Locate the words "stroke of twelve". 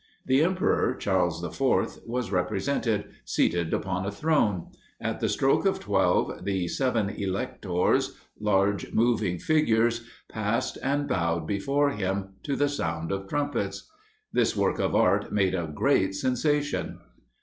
5.29-6.43